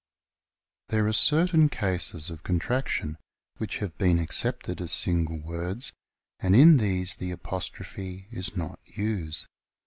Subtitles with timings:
[0.89, 3.17] There are certain cases of con traction
[3.57, 5.91] which have been accepted as single words,
[6.39, 9.45] and in these the apostrophe is not used.